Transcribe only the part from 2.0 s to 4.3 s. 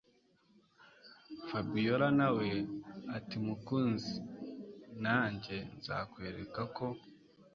nawe atimukunzi